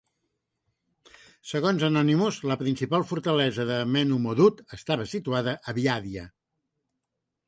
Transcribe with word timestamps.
Segons 1.49 1.83
Anonymus 1.89 2.39
la 2.51 2.57
principal 2.61 3.05
fortalesa 3.11 3.65
de 3.73 3.77
Menumorut 3.97 4.63
estava 4.79 5.05
situada 5.13 5.55
a 5.73 5.77
Biharia. 5.81 6.25